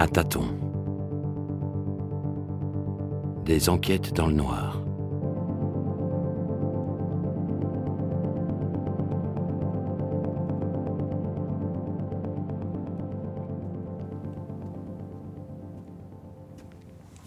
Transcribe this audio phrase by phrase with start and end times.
[0.00, 0.48] À tâtons.
[3.44, 4.80] Des enquêtes dans le noir.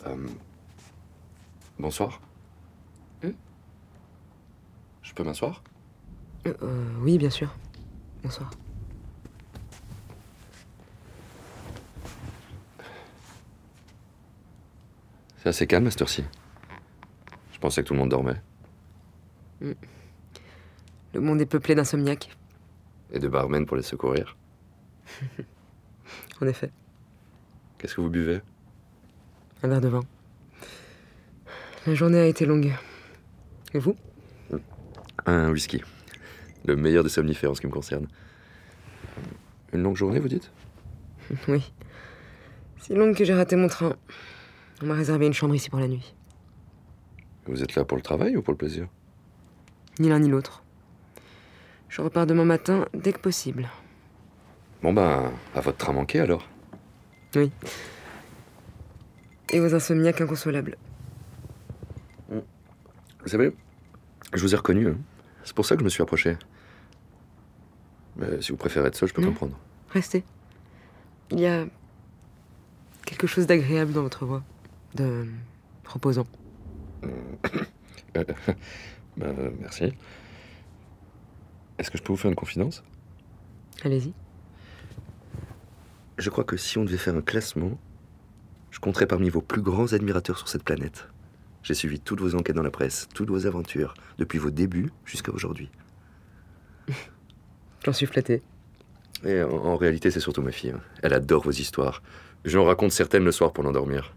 [0.07, 0.27] Euh,
[1.77, 2.19] bonsoir.
[3.21, 3.29] Hmm?
[5.03, 5.61] Je peux m'asseoir?
[6.47, 7.53] Euh, euh, oui, bien sûr.
[8.23, 8.49] Bonsoir.
[15.43, 16.23] C'est assez calme à cette heure-ci.
[17.51, 18.41] Je pensais que tout le monde dormait.
[19.59, 19.75] Le
[21.19, 22.29] monde est peuplé d'insomniaques,
[23.11, 24.37] Et de barmen pour les secourir.
[26.41, 26.71] en effet.
[27.77, 28.39] Qu'est-ce que vous buvez?
[29.63, 30.03] Un verre de vin.
[31.87, 32.71] La journée a été longue.
[33.73, 33.97] Et vous?
[35.25, 35.81] Un whisky.
[36.65, 38.07] Le meilleur des somnifères en ce qui me concerne.
[39.73, 40.49] Une longue journée, vous dites?
[41.49, 41.73] Oui.
[42.79, 43.97] Si longue que j'ai raté mon train.
[44.81, 46.13] On m'a réservé une chambre ici pour la nuit.
[47.47, 48.87] Vous êtes là pour le travail ou pour le plaisir?
[49.99, 50.63] Ni l'un ni l'autre.
[51.89, 53.69] Je repars demain matin dès que possible.
[54.81, 56.47] Bon ben, à votre train manqué alors.
[57.35, 57.51] Oui.
[59.51, 60.77] Et aux insomniaques inconsolables.
[62.29, 63.53] Vous savez,
[64.33, 64.87] je vous ai reconnu.
[64.89, 64.97] hein.
[65.45, 66.37] C'est pour ça que je me suis approché.
[68.17, 69.29] Mais si vous préférez être seul, je peux Non.
[69.29, 69.57] comprendre.
[69.91, 70.23] Restez.
[71.31, 71.65] Il y a
[73.05, 74.43] quelque chose d'agréable dans votre voix.
[74.95, 75.25] De
[75.85, 76.25] reposant.
[78.15, 78.23] Euh,
[79.17, 79.91] bah, euh, merci.
[81.79, 82.83] Est-ce que je peux vous faire une confidence?
[83.83, 84.13] Allez-y.
[86.19, 87.71] Je crois que si on devait faire un classement,
[88.69, 91.07] je compterais parmi vos plus grands admirateurs sur cette planète.
[91.63, 95.31] J'ai suivi toutes vos enquêtes dans la presse, toutes vos aventures, depuis vos débuts jusqu'à
[95.31, 95.71] aujourd'hui.
[97.83, 98.43] J'en suis flatté.
[99.25, 100.69] Et en, en réalité, c'est surtout ma fille.
[100.71, 100.81] hein.
[101.01, 102.03] Elle adore vos histoires.
[102.45, 104.13] J'en raconte certaines le soir pour l'endormir.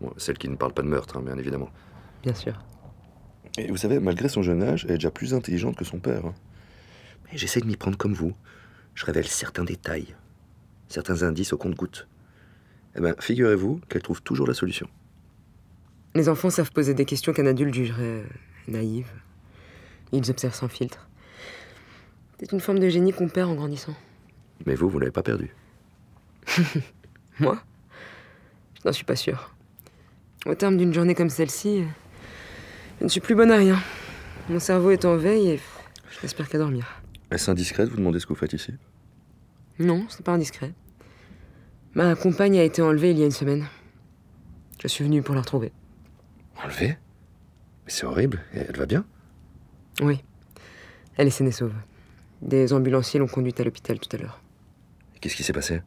[0.00, 1.70] Bon, celles qui ne parlent pas de meurtre, hein, bien évidemment.
[2.22, 2.58] Bien sûr.
[3.56, 6.24] Et vous savez, malgré son jeune âge, elle est déjà plus intelligente que son père.
[6.26, 6.34] hein.
[7.30, 8.34] Mais j'essaie de m'y prendre comme vous.
[8.94, 10.14] Je révèle certains détails,
[10.88, 12.06] certains indices au compte-gouttes.
[12.96, 14.88] Eh bien, figurez-vous qu'elle trouve toujours la solution.
[16.14, 18.24] Les enfants savent poser des questions qu'un adulte jugerait
[18.66, 19.10] naïves.
[20.12, 21.08] Ils observent sans filtre.
[22.40, 23.94] C'est une forme de génie qu'on perd en grandissant.
[24.66, 25.54] Mais vous, vous l'avez pas perdu.
[27.40, 27.60] Moi?
[28.82, 29.54] Je n'en suis pas sûre.
[30.48, 31.84] Au terme d'une journée comme celle-ci,
[32.98, 33.78] je ne suis plus bonne à rien.
[34.48, 35.60] Mon cerveau est en veille et
[36.10, 37.02] je n'espère qu'à dormir.
[37.30, 38.72] Est-ce indiscret de vous demander ce que vous faites ici?
[39.78, 40.72] Non, c'est pas indiscret.
[41.92, 43.66] Ma compagne a été enlevée il y a une semaine.
[44.82, 45.70] Je suis venu pour la retrouver.
[46.64, 46.96] Enlevé
[47.84, 48.40] Mais c'est horrible.
[48.54, 49.04] Et elle va bien?
[50.00, 50.24] Oui.
[51.18, 51.74] Elle est saine et sauve.
[52.40, 54.40] Des ambulanciers l'ont conduite à l'hôpital tout à l'heure.
[55.14, 55.82] Et Qu'est-ce qui s'est passé?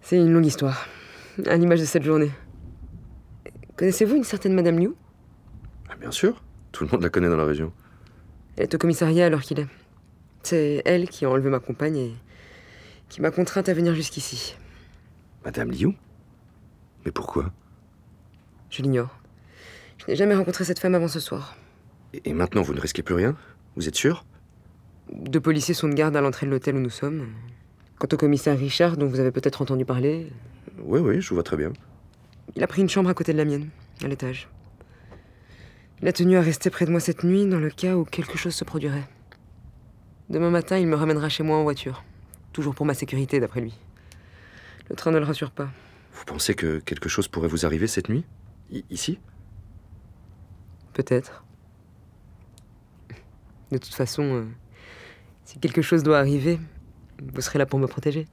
[0.00, 0.88] C'est une longue histoire.
[1.46, 2.30] À l'image de cette journée.
[3.82, 4.90] Connaissez-vous une certaine Madame Liu?
[5.90, 6.40] Ah, Bien sûr.
[6.70, 7.72] Tout le monde la connaît dans la région.
[8.56, 9.66] Elle est au commissariat l'heure qu'il est.
[10.44, 12.14] C'est elle qui a enlevé ma compagne et
[13.08, 14.54] qui m'a contrainte à venir jusqu'ici.
[15.44, 15.96] Madame Liu?
[17.04, 17.50] Mais pourquoi?
[18.70, 19.18] Je l'ignore.
[19.98, 21.56] Je n'ai jamais rencontré cette femme avant ce soir.
[22.12, 23.36] et, et maintenant, vous ne risquez plus rien?
[23.74, 24.24] Vous êtes sûr?
[25.12, 27.26] Deux policiers sont de garde à l'entrée de l'hôtel où nous sommes.
[27.98, 30.30] Quant au commissaire Richard, dont vous avez peut-être entendu parler,
[30.78, 31.72] Oui, oui, je vous vois très bien.
[32.56, 33.68] Il a pris une chambre à côté de la mienne,
[34.04, 34.48] à l'étage.
[36.00, 38.36] Il a tenu à rester près de moi cette nuit dans le cas où quelque
[38.36, 39.04] chose se produirait.
[40.28, 42.02] Demain matin, il me ramènera chez moi en voiture.
[42.52, 43.74] Toujours pour ma sécurité, d'après lui.
[44.90, 45.70] Le train ne le rassure pas.
[46.14, 48.24] Vous pensez que quelque chose pourrait vous arriver cette nuit?
[48.70, 49.18] I- Ici?
[50.92, 51.44] Peut-être.
[53.70, 54.44] De toute façon, euh,
[55.44, 56.58] si quelque chose doit arriver,
[57.32, 58.26] vous serez là pour me protéger.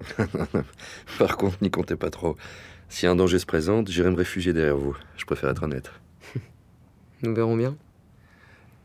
[1.18, 2.36] Par contre, n'y comptez pas trop.
[2.88, 4.96] Si un danger se présente, j'irai me réfugier derrière vous.
[5.16, 5.90] Je préfère être honnête.
[7.22, 7.76] Nous verrons bien.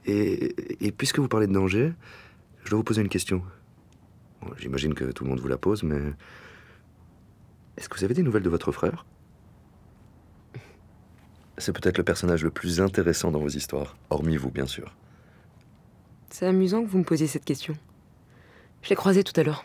[0.05, 1.93] Et, et puisque vous parlez de danger,
[2.63, 3.41] je dois vous poser une question.
[4.41, 6.01] Bon, J'imagine que tout le monde vous la pose, mais...
[7.77, 9.05] Est-ce que vous avez des nouvelles de votre frère?
[11.57, 14.95] C'est peut-être le personnage le plus intéressant dans vos histoires, hormis vous, bien sûr.
[16.29, 17.75] C'est amusant que vous me posiez cette question.
[18.81, 19.63] Je l'ai croisé tout à l'heure.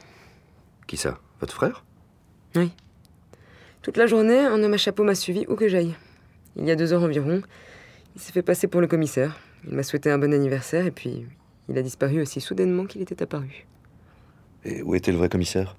[0.86, 1.18] Qui ça?
[1.40, 1.84] Votre frère?
[2.54, 2.72] Oui.
[3.82, 5.94] Toute la journée, un homme à chapeau m'a suivi où que j'aille.
[6.56, 7.42] Il y a deux heures environ,
[8.16, 9.38] il s'est fait passer pour le commissaire.
[9.66, 11.26] Il m'a souhaité un bon anniversaire et puis
[11.68, 13.66] il a disparu aussi soudainement qu'il était apparu.
[14.64, 15.76] Et où était le vrai commissaire?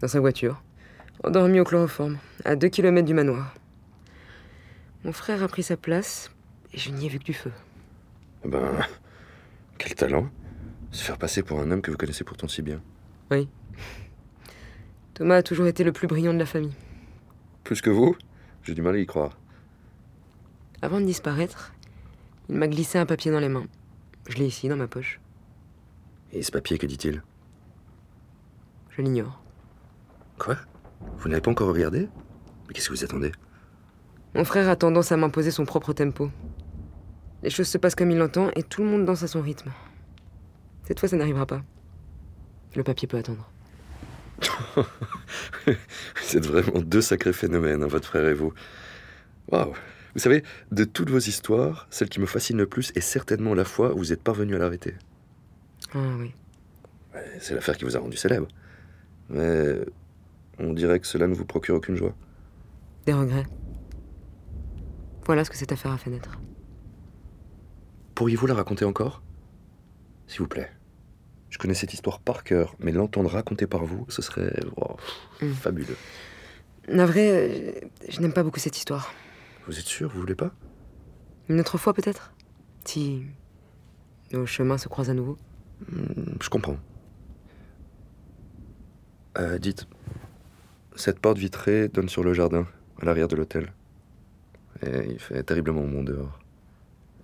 [0.00, 0.62] Dans sa voiture,
[1.24, 3.54] endormi au chloroforme, à deux kilomètres du manoir.
[5.04, 6.30] Mon frère a pris sa place
[6.74, 7.52] et je n'y ai vu que du feu.
[8.44, 8.72] Eh Ben,
[9.78, 10.28] quel talent
[10.90, 12.82] Se faire passer pour un homme que vous connaissez pourtant si bien.
[13.30, 13.48] Oui.
[15.14, 16.74] Thomas a toujours été le plus brillant de la famille.
[17.66, 18.14] Plus que vous
[18.62, 19.36] J'ai du mal à y croire.
[20.82, 21.74] Avant de disparaître,
[22.48, 23.66] il m'a glissé un papier dans les mains.
[24.28, 25.20] Je l'ai ici, dans ma poche.
[26.32, 27.24] Et ce papier, que dit-il?
[28.90, 29.42] Je l'ignore.
[30.38, 30.54] Quoi?
[31.18, 32.08] Vous n'avez pas encore regardé?
[32.68, 33.32] Mais qu'est-ce que vous attendez?
[34.36, 36.30] Mon frère a tendance à m'imposer son propre tempo.
[37.42, 39.72] Les choses se passent comme il l'entend et tout le monde danse à son rythme.
[40.84, 41.64] Cette fois, ça n'arrivera pas.
[42.76, 43.50] Le papier peut attendre.
[45.66, 48.52] Vous êtes vraiment deux sacrés phénomènes, hein, votre frère et vous.
[49.50, 49.72] Waouh
[50.14, 50.42] Vous savez,
[50.72, 53.98] de toutes vos histoires, celle qui me fascine le plus est certainement la fois où
[53.98, 54.94] vous êtes parvenu à l'arrêter.
[55.94, 56.32] Ah oui.
[57.40, 58.48] C'est l'affaire qui vous a rendu célèbre.
[59.30, 59.78] Mais
[60.58, 62.14] on dirait que cela ne vous procure aucune joie.
[63.06, 63.46] Des regrets.
[65.24, 66.38] Voilà ce que cette affaire a fait naître.
[68.14, 69.22] Pourriez-vous la raconter encore?
[70.26, 70.70] S'il vous plaît.
[71.56, 74.98] Je connais cette histoire par cœur, mais l'entendre raconter par vous, ce serait wow,
[75.40, 75.52] Mm.
[75.54, 75.96] fabuleux.
[76.90, 77.72] Navré, euh,
[78.10, 79.14] je n'aime pas beaucoup cette histoire.
[79.66, 80.50] Vous êtes sûr, vous voulez pas?
[81.48, 82.34] Une autre fois peut-être?
[82.84, 83.22] Si
[84.34, 85.38] nos chemins se croisent à nouveau?
[85.90, 86.76] Hmm, Je comprends.
[89.38, 89.86] Euh, dites,
[90.94, 92.66] cette porte vitrée donne sur le jardin,
[93.00, 93.72] à l'arrière de l'hôtel.
[94.84, 96.38] Et il fait terriblement bon dehors.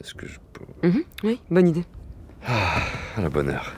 [0.01, 0.89] Est-ce que je peux...
[0.89, 1.85] Mhm, oui, bonne idée.
[2.47, 2.81] À
[3.21, 3.75] la bonne heure.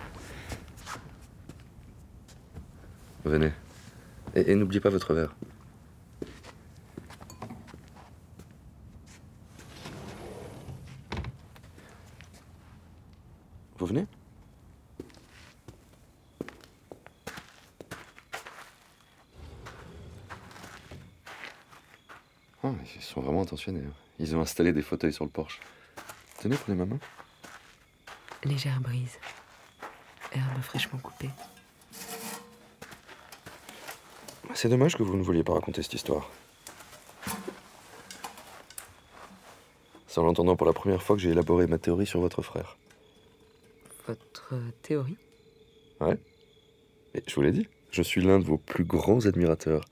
[3.24, 3.52] Venez.
[4.34, 5.34] Et, n'oubliez pas votre verre.
[13.78, 14.06] Vous venez?
[22.62, 23.82] Ah, Ils sont vraiment intentionnés.
[23.86, 23.92] hein.
[24.18, 25.60] Ils ont installé des fauteuils sur le porche.
[26.40, 26.98] Tenez, prenez ma main.
[28.44, 29.18] Légère brise.
[30.32, 31.30] Herbe fraîchement coupée.
[34.52, 36.30] C'est dommage que vous ne vouliez pas raconter cette histoire.
[40.06, 42.76] C'est en l'entendant pour la première fois que j'ai élaboré ma théorie sur votre frère.
[44.06, 45.16] Votre euh, théorie?
[47.14, 49.84] Et je vous l'ai dit, je suis l'un de vos plus grands admirateurs.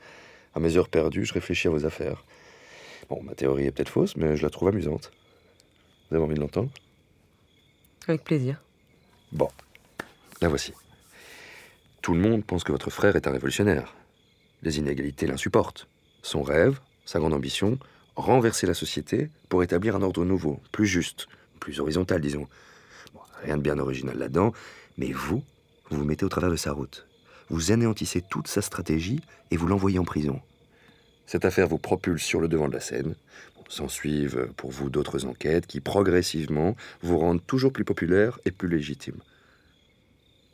[0.54, 2.24] À mes heures perdues, je réfléchis à vos affaires.
[3.08, 5.10] Bon, ma théorie est peut-être fausse, mais je la trouve amusante.
[6.08, 6.70] Vous avez envie de l'entendre?
[8.06, 8.62] Avec plaisir.
[9.32, 9.48] Bon,
[10.40, 10.72] la voici.
[12.02, 13.94] Tout le monde pense que votre frère est un révolutionnaire.
[14.62, 15.88] Les inégalités l'insupportent.
[16.22, 17.78] Son rêve, sa grande ambition,
[18.16, 21.26] renverser la société pour établir un ordre nouveau, plus juste,
[21.60, 22.46] plus horizontal, disons.
[23.12, 24.52] Bon, rien de bien original là-dedans,
[24.98, 25.42] mais vous,
[25.90, 27.06] vous vous mettez au travers de sa route.
[27.48, 29.20] Vous anéantissez toute sa stratégie
[29.50, 30.40] et vous l'envoyez en prison.
[31.26, 33.14] Cette affaire vous propulse sur le devant de la scène.
[33.56, 38.68] Bon, S'ensuivent pour vous d'autres enquêtes qui, progressivement, vous rendent toujours plus populaire et plus
[38.68, 39.16] légitime.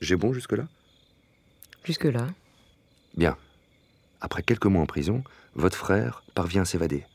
[0.00, 0.68] J'ai bon jusque-là?
[1.84, 2.28] Jusque-là,
[3.16, 3.36] Bien.
[4.20, 5.22] Après quelques mois en prison,
[5.54, 7.06] votre frère parvient à s'évader.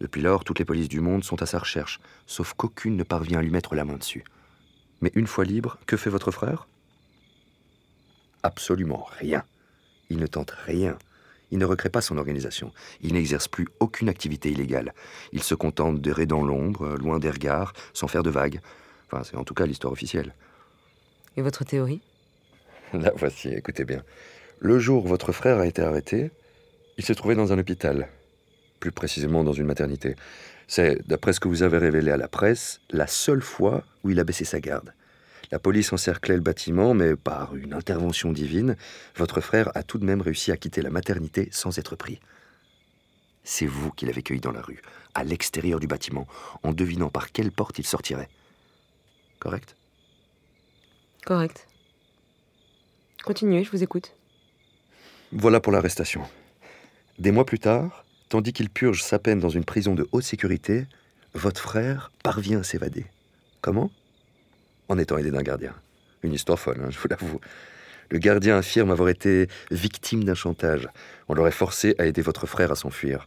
[0.00, 3.38] Depuis lors, toutes les polices du monde sont à sa recherche, sauf qu'aucune ne parvient
[3.38, 4.24] à lui mettre la main dessus.
[5.00, 6.66] Mais une fois libre, que fait votre frère?
[8.42, 9.44] Absolument rien.
[10.10, 10.98] Il ne tente rien.
[11.50, 12.72] Il ne recrée pas son organisation.
[13.00, 14.92] Il n'exerce plus aucune activité illégale.
[15.32, 18.60] Il se contente d'errer dans l'ombre, loin des regards, sans faire de vagues.
[19.06, 20.34] Enfin, c'est en tout cas l'histoire officielle.
[21.36, 22.02] et votre théorie?
[22.92, 24.02] La voici, écoutez bien.
[24.58, 26.30] Le jour où votre frère a été arrêté,
[26.96, 28.08] il se trouvait dans un hôpital,
[28.80, 30.16] plus précisément dans une maternité.
[30.66, 34.20] C'est, d'après ce que vous avez révélé à la presse, la seule fois où il
[34.20, 34.94] a baissé sa garde.
[35.50, 38.76] La police encerclait le bâtiment, mais par une intervention divine,
[39.16, 42.20] votre frère a tout de même réussi à quitter la maternité sans être pris.
[43.44, 44.80] C'est vous qui l'avez cueilli dans la rue,
[45.14, 46.26] à l'extérieur du bâtiment,
[46.62, 48.30] en devinant par quelle porte il sortirait.
[49.38, 49.76] Correct?
[51.26, 51.66] Correct.
[53.22, 54.12] Continuez, je vous écoute.
[55.30, 56.22] Voilà pour l'arrestation.
[57.18, 60.86] Des mois plus tard, tandis qu'il purge sa peine dans une prison de haute sécurité,
[61.34, 63.06] votre frère parvient à s'évader.
[63.60, 63.90] Comment?
[64.88, 65.74] En étant aidé d'un gardien.
[66.22, 67.40] Une histoire folle, hein, je vous l'avoue.
[68.10, 70.88] Le gardien affirme avoir été victime d'un chantage.
[71.28, 73.26] On l'aurait forcé à aider votre frère à s'enfuir.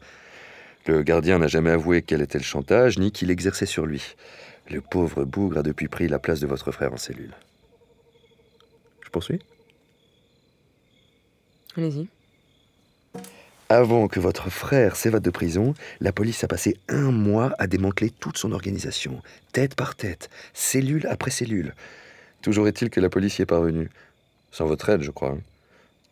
[0.86, 4.16] Le gardien n'a jamais avoué quel était le chantage, ni qu'il exerçait sur lui.
[4.70, 7.34] Le pauvre bougre a depuis pris la place de votre frère en cellule.
[9.02, 9.40] Je poursuis?
[11.76, 12.08] Allez-y.
[13.70, 18.10] Avant que votre frère s'évade de prison, la police a passé un mois à démanteler
[18.10, 19.22] toute son organisation,
[19.52, 21.76] tête par tête, cellule après cellule.
[22.42, 23.90] Toujours est-il que la police y est parvenue.
[24.52, 25.32] Sans votre aide, je crois.
[25.32, 25.40] hein.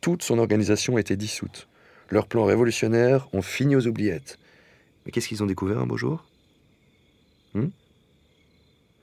[0.02, 1.70] Toute son organisation a été dissoute.
[2.10, 4.38] Leurs plans révolutionnaires ont fini aux oubliettes.
[5.06, 6.26] Mais qu'est-ce qu'ils ont découvert un beau jour?
[7.54, 7.70] Hmm?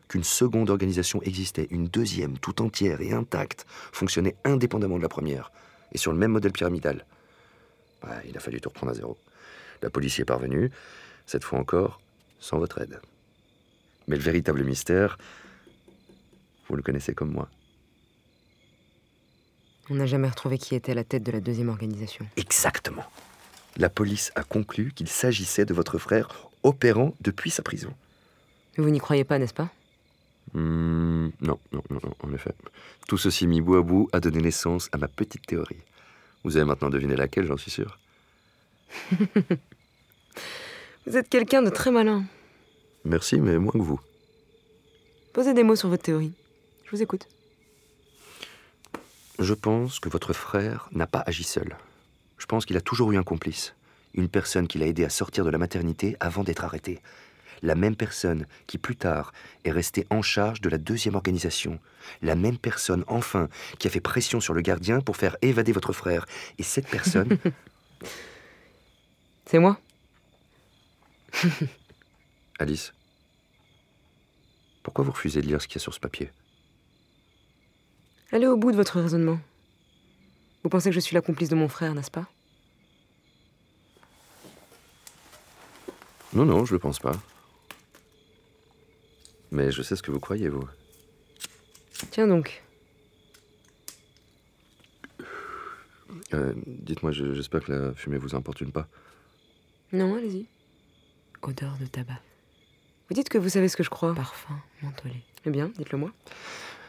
[0.08, 5.52] Qu'une seconde organisation existait, une deuxième, tout entière et intacte, fonctionnait indépendamment de la première,
[5.92, 7.06] et sur le même modèle pyramidal.
[8.04, 9.18] Ouais, il a fallu tout reprendre à zéro.
[9.82, 10.70] La police y est parvenue,
[11.26, 12.00] cette fois encore,
[12.38, 13.00] sans votre aide.
[14.08, 15.18] Mais le véritable mystère,
[16.68, 17.48] vous le connaissez comme moi.
[19.90, 22.26] On n'a jamais retrouvé qui était à la tête de la deuxième organisation.
[22.36, 23.04] Exactement.
[23.76, 27.92] La police a conclu qu'il s'agissait de votre frère opérant depuis sa prison.
[28.76, 29.70] Vous n'y croyez pas, n'est-ce pas?
[30.54, 32.54] Hmm, non, non, non, en effet.
[33.08, 35.80] Tout ceci mis bout à bout a donné naissance à ma petite théorie.
[36.44, 37.98] Vous avez maintenant deviné laquelle, j'en suis sûr.
[41.06, 42.24] Vous êtes quelqu'un de très malin.
[43.04, 44.00] Merci, mais moins que vous.
[45.32, 46.32] Posez des mots sur votre théorie.
[46.84, 47.26] Je vous écoute.
[49.38, 51.76] Je pense que votre frère n'a pas agi seul.
[52.38, 53.74] Je pense qu'il a toujours eu un complice.
[54.14, 57.00] Une personne qui l'a aidé à sortir de la maternité avant d'être arrêté.
[57.62, 59.32] La même personne qui, plus tard,
[59.64, 61.78] est restée en charge de la deuxième organisation.
[62.20, 65.92] La même personne, enfin, qui a fait pression sur le gardien pour faire évader votre
[65.92, 66.26] frère.
[66.58, 67.38] Et cette personne,
[69.52, 69.78] C'est moi
[72.58, 72.92] Alice,
[74.82, 76.30] pourquoi vous refusez de lire ce qu'il y a sur ce papier?
[78.30, 79.38] Allez au bout de votre raisonnement.
[80.62, 82.26] Vous pensez que je suis la complice de mon frère, n'est-ce pas?
[86.32, 87.12] Non, non, je le pense pas.
[89.52, 90.66] Mais je sais ce que vous croyez, vous.
[92.10, 92.62] Tiens donc.
[96.34, 98.88] Euh, Dites-moi, je- j'espère que la fumée vous importune pas.
[99.92, 100.46] Non, allez-y.
[101.42, 102.20] Odeur de tabac.
[103.08, 105.22] Vous dites que vous savez ce que je crois Parfum mentholé.
[105.44, 106.12] Eh bien, dites-le moi.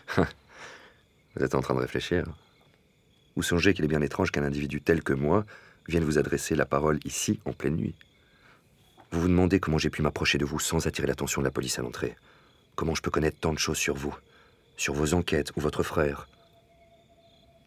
[1.36, 2.26] Vous êtes en train de réfléchir.
[3.36, 5.44] Vous songez qu'il est bien étrange qu'un individu tel que moi
[5.90, 7.96] vienne vous adresser la parole ici, en pleine nuit.
[9.12, 11.80] Vous vous demandez comment j'ai pu m'approcher de vous sans attirer l'attention de la police
[11.80, 12.16] à l'entrée.
[12.76, 14.16] Comment je peux connaître tant de choses sur vous,
[14.78, 16.28] sur vos enquêtes ou votre frère?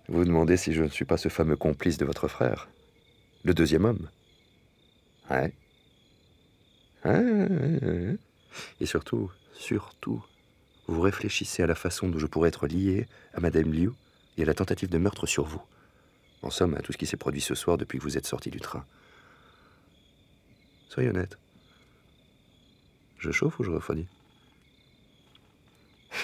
[0.09, 2.69] Vous demandez si je ne suis pas ce fameux complice de votre frère,
[3.45, 4.09] le deuxième homme.
[5.31, 5.53] Ouais.
[8.81, 10.25] Et surtout, surtout,
[10.87, 13.91] vous réfléchissez à la façon dont je pourrais être lié à Madame Liu
[14.37, 15.63] et à la tentative de meurtre sur vous.
[16.43, 18.51] En somme, à tout ce qui s'est produit ce soir depuis que vous êtes sorti
[18.51, 18.85] du train.
[20.89, 21.39] Soyez honnête.
[23.19, 24.07] Je chauffe ou je refroidis?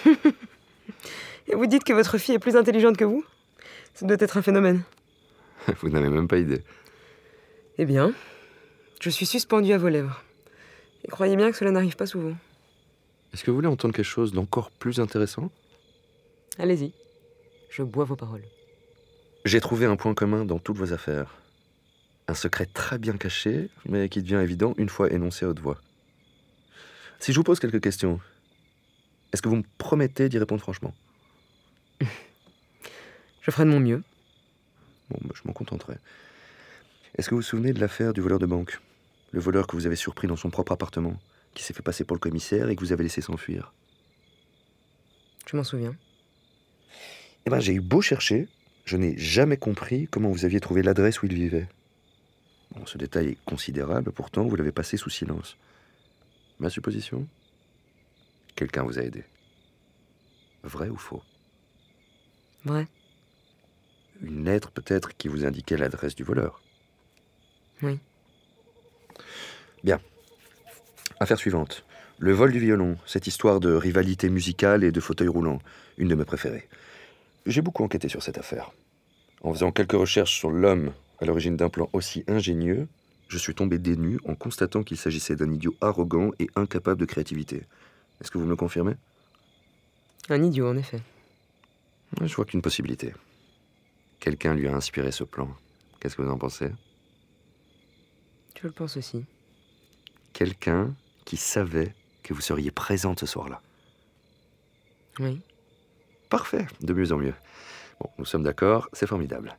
[1.49, 3.25] Et vous dites que votre fille est plus intelligente que vous?
[3.95, 4.83] Ça doit être un phénomène.
[5.81, 6.63] Vous n'avez même pas idée.
[7.79, 8.13] Eh bien,
[9.01, 10.23] je suis suspendu à vos lèvres.
[11.05, 12.35] Et croyez bien que cela n'arrive pas souvent.
[13.33, 15.51] Est-ce que vous voulez entendre quelque chose d'encore plus intéressant?
[16.59, 16.93] Allez-y.
[17.71, 18.45] Je bois vos paroles.
[19.45, 21.35] J'ai trouvé un point commun dans toutes vos affaires.
[22.29, 25.79] Un secret très bien caché, mais qui devient évident une fois énoncé à haute voix.
[27.19, 28.21] Si je vous pose quelques questions,
[29.33, 30.95] est-ce que vous me promettez d'y répondre franchement?
[32.01, 34.03] Je ferai de mon mieux.
[35.11, 35.97] Bon, bah, je m'en contenterai.
[37.17, 38.81] Est-ce que vous vous souvenez de l'affaire du voleur de banque?
[39.33, 41.19] Le voleur que vous avez surpris dans son propre appartement,
[41.55, 43.73] qui s'est fait passer pour le commissaire et que vous avez laissé s'enfuir?
[45.51, 45.97] Je m'en souviens.
[47.45, 48.49] Eh ben, j'ai eu beau chercher,
[48.85, 51.69] je n'ai jamais compris comment vous aviez trouvé l'adresse où il vivait.
[52.75, 55.57] Bon, ce détail est considérable, pourtant vous l'avez passé sous silence.
[56.61, 57.27] Ma supposition?
[58.57, 59.25] Quelqu'un vous a aidé.
[60.63, 61.23] Vrai ou faux?
[62.65, 62.87] Vrai
[64.23, 66.63] Une lettre peut-être qui vous indiquait l'adresse du voleur?
[67.83, 67.99] Oui.
[69.83, 70.01] Bien.
[71.19, 71.85] Affaire suivante.
[72.19, 75.59] Le vol du violon, cette histoire de rivalité musicale et de fauteuil roulant,
[75.99, 76.69] une de mes préférées.
[77.47, 78.71] J'ai beaucoup enquêté sur cette affaire.
[79.41, 82.87] En faisant quelques recherches sur l'homme à l'origine d'un plan aussi ingénieux,
[83.27, 87.65] je suis tombé nues en constatant qu'il s'agissait d'un idiot arrogant et incapable de créativité.
[88.23, 88.95] Est-ce que vous me le confirmez?
[90.29, 91.01] Un idiot, en effet.
[92.21, 93.13] Je vois qu'une possibilité.
[94.21, 95.53] Quelqu'un lui a inspiré ce plan.
[95.99, 96.71] Qu'est-ce que vous en pensez?
[98.61, 99.25] Je le pense aussi.
[100.33, 103.61] Quelqu'un qui savait que vous seriez présente ce soir-là.
[105.19, 105.41] Oui.
[106.31, 107.35] Parfait, de mieux en mieux.
[108.01, 109.59] Bon, nous sommes d'accord, c'est formidable.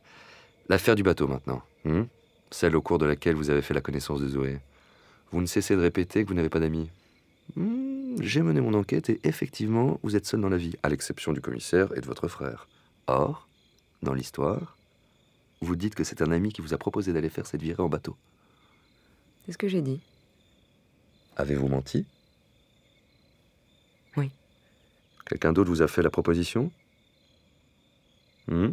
[0.70, 1.62] L'affaire du bateau maintenant.
[1.84, 2.04] hmm?
[2.50, 4.58] Celle au cours de laquelle vous avez fait la connaissance de Zoé.
[5.32, 6.90] Vous ne cessez de répéter que vous n'avez pas d'amis.
[7.56, 11.32] Hmm, J'ai mené mon enquête et effectivement, vous êtes seul dans la vie, à l'exception
[11.32, 12.68] du commissaire et de votre frère.
[13.06, 13.48] Or,
[14.02, 14.76] dans l'histoire,
[15.60, 17.88] vous dites que c'est un ami qui vous a proposé d'aller faire cette virée en
[17.88, 18.16] bateau.
[19.44, 20.00] C'est ce que j'ai dit.
[21.36, 22.06] Avez-vous menti?
[24.16, 24.30] Oui.
[25.26, 26.70] Quelqu'un d'autre vous a fait la proposition?
[28.46, 28.72] Hmm?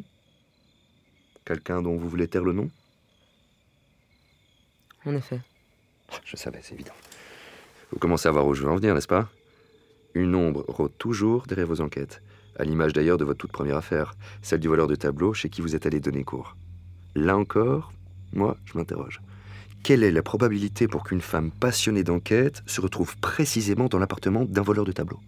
[1.45, 2.69] Quelqu'un dont vous voulez taire le nom?
[5.05, 5.41] En effet.
[6.23, 6.93] Je savais, c'est évident.
[7.91, 9.29] Vous commencez à voir où je veux en venir, n'est-ce pas?
[10.13, 12.21] Une ombre rôde toujours derrière vos enquêtes,
[12.57, 15.61] à l'image d'ailleurs de votre toute première affaire, celle du voleur de tableau chez qui
[15.61, 16.55] vous êtes allé donner cours.
[17.15, 17.91] Là encore,
[18.33, 19.19] Moi, je m'interroge.
[19.83, 24.61] Quelle est la probabilité pour qu'une femme passionnée d'enquête se retrouve précisément dans l'appartement d'un
[24.61, 25.19] voleur de tableaux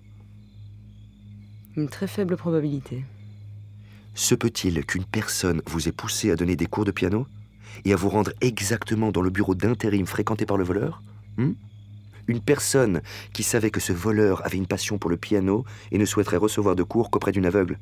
[1.75, 3.03] Une très faible probabilité.
[4.15, 7.25] Se peut-il qu'une personne vous ait poussé à donner des cours de piano
[7.83, 11.01] et à vous rendre exactement dans le bureau d'intérim fréquenté par le voleur?
[11.37, 11.53] Hmm?
[12.27, 13.01] Une personne
[13.33, 16.75] qui savait que ce voleur avait une passion pour le piano et ne souhaiterait recevoir
[16.75, 17.79] de cours qu'auprès d'une aveugle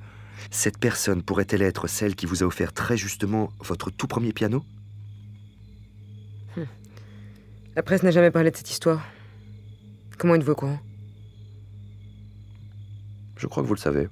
[0.49, 4.63] Cette personne pourrait-elle être celle qui vous a offert très justement votre tout premier piano?
[7.75, 9.01] La presse n'a jamais parlé de cette histoire.
[10.17, 10.79] Comment êtes-vous au courant?
[13.37, 14.09] Je crois que vous le savez.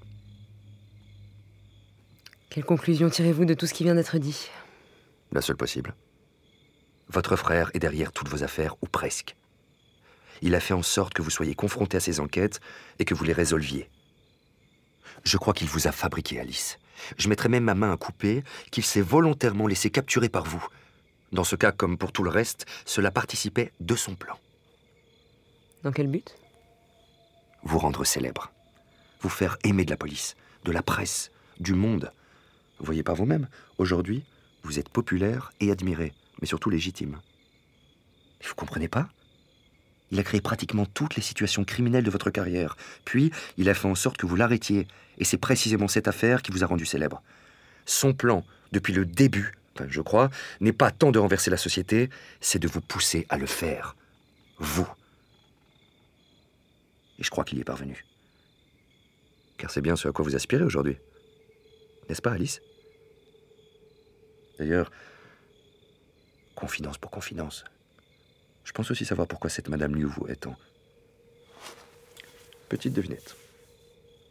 [2.49, 4.49] Quelle conclusion tirez-vous de tout ce qui vient d'être dit?
[5.31, 5.93] La seule possible.
[7.09, 9.35] Votre frère est derrière toutes vos affaires, ou presque.
[10.41, 12.59] Il a fait en sorte que vous soyez confronté à ces enquêtes
[12.99, 13.89] et que vous les résolviez.
[15.23, 16.79] Je crois qu'il vous a fabriqué, Alice.
[17.17, 20.65] Je mettrai même ma main à couper qu'il s'est volontairement laissé capturer par vous.
[21.31, 24.37] Dans ce cas, comme pour tout le reste, cela participait de son plan.
[25.83, 26.35] Dans quel but?
[27.63, 28.51] Vous rendre célèbre.
[29.21, 32.11] Vous faire aimer de la police, de la presse, du monde.
[32.79, 34.23] Vous voyez par vous-même, aujourd'hui,
[34.63, 37.19] vous êtes populaire et admiré, mais surtout légitime.
[38.43, 39.09] Vous comprenez pas?
[40.11, 42.75] Il a créé pratiquement toutes les situations criminelles de votre carrière,
[43.05, 44.87] puis il a fait en sorte que vous l'arrêtiez,
[45.17, 47.21] et c'est précisément cette affaire qui vous a rendu célèbre.
[47.85, 50.29] Son plan, depuis le début, enfin, je crois,
[50.61, 52.09] n'est pas tant de renverser la société,
[52.41, 53.95] c'est de vous pousser à le faire.
[54.57, 54.87] Vous.
[57.19, 58.05] Et je crois qu'il y est parvenu.
[59.57, 60.97] Car c'est bien ce à quoi vous aspirez aujourd'hui.
[62.07, 62.61] N'est-ce pas, Alice?
[64.57, 64.89] D'ailleurs,
[66.55, 67.63] confidence pour confidence.
[68.69, 70.55] Je pense aussi savoir pourquoi cette Madame Liu vous est tant.
[72.69, 73.35] Petite devinette.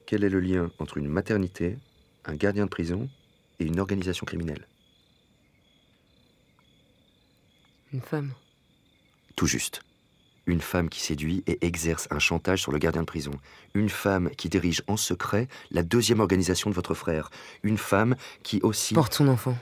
[0.07, 1.77] Quel est le lien entre une maternité,
[2.25, 3.11] un gardien de prison
[3.59, 4.69] et une organisation criminelle?
[7.93, 8.33] Une femme.
[9.35, 9.83] Tout juste.
[10.47, 13.33] Une femme qui séduit et exerce un chantage sur le gardien de prison.
[13.75, 17.31] Une femme qui dirige en secret la deuxième organisation de votre frère.
[17.65, 18.95] Une femme qui aussi...
[18.95, 19.59] Porte son enfant.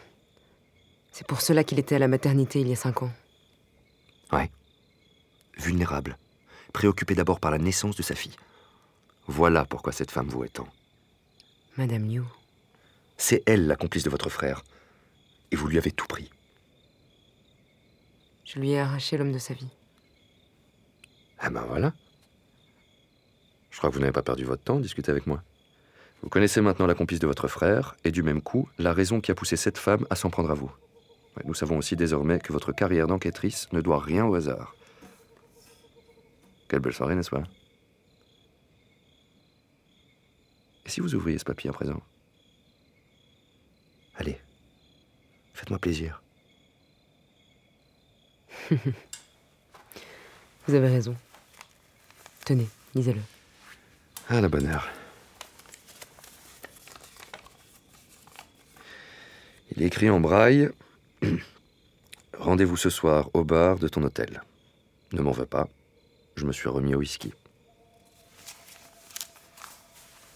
[1.13, 3.11] C'est pour cela qu'il était à la maternité il y a cinq ans.
[4.33, 4.51] Ouais.
[5.57, 6.19] Vulnérable.
[6.73, 8.37] Préoccupé d'abord par la naissance de sa fille.
[9.27, 10.69] Voilà pourquoi cette femme vous est tant.
[11.77, 12.23] Madame Liu.
[13.17, 14.63] C'est elle la complice de votre frère.
[15.51, 16.31] Et vous lui avez tout pris.
[18.45, 19.69] Je lui ai arraché l'homme de sa vie.
[21.39, 21.93] Ah ben voilà.
[23.71, 25.43] Je crois que vous n'avez pas perdu votre temps à discuter avec moi.
[26.23, 29.31] Vous connaissez maintenant la complice de votre frère, et du même coup, la raison qui
[29.31, 30.71] a poussé cette femme à s'en prendre à vous.
[31.45, 34.75] Nous savons aussi désormais que votre carrière d'enquêtrice ne doit rien au hasard.
[36.69, 37.45] Quelle belle soirée, n'est-ce pas?
[40.85, 42.01] Et si vous ouvriez ce papier à présent?
[44.17, 44.41] Allez,
[45.53, 46.23] faites-moi plaisir.
[50.67, 51.15] Vous avez raison.
[52.45, 53.21] Tenez, lisez-le.
[54.29, 54.89] Ah, la bonne heure.
[59.77, 60.71] Il est écrit en braille
[62.39, 64.43] Rendez-vous ce soir au bar de ton hôtel.
[65.13, 65.69] Ne m'en veux pas,
[66.37, 67.33] je me suis remis au whisky.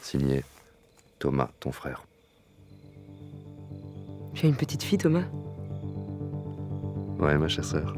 [0.03, 0.43] Signé
[1.19, 2.05] Thomas, ton frère.
[4.35, 5.25] Tu as une petite fille, Thomas?
[7.19, 7.95] Ouais, ma chère sœur.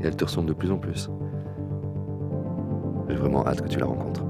[0.00, 1.10] Et elle te ressemble de plus en plus.
[3.08, 4.24] J'ai vraiment hâte que tu la rencontres.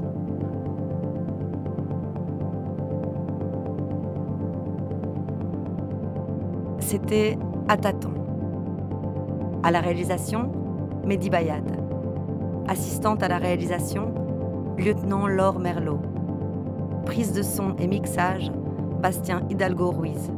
[6.80, 8.14] C'était À tâtons.
[9.62, 10.50] À la réalisation,
[11.04, 11.64] Mehdi Bayad.
[12.68, 14.14] Assistante à la réalisation,
[14.76, 16.00] lieutenant Laure Merlot.
[17.04, 18.52] Prise de son et mixage,
[19.02, 20.30] Bastien Hidalgo Ruiz.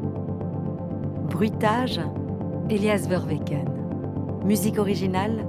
[1.29, 2.01] Bruitage,
[2.71, 3.69] Elias Verweken.
[4.45, 5.47] Musique originale,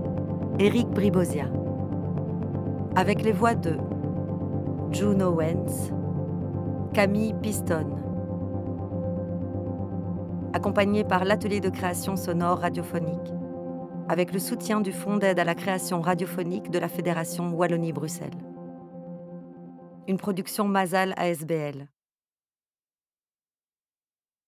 [0.60, 1.46] Eric Bribosia.
[2.96, 3.78] Avec les voix de
[4.92, 5.92] Juno Wentz,
[6.94, 7.88] Camille Piston.
[10.54, 13.34] Accompagné par l'atelier de création sonore radiophonique,
[14.14, 18.38] avec le soutien du Fonds d'aide à la création radiophonique de la Fédération Wallonie-Bruxelles.
[20.08, 21.88] Une production Mazal ASBL.